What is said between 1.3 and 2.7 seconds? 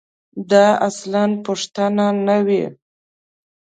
پوښتنه نه وي.